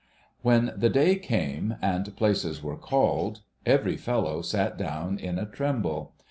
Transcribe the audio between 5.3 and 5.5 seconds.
a